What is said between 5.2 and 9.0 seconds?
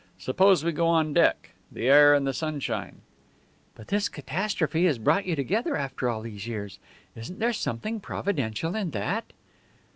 you together after all these years. Isn't there something providential in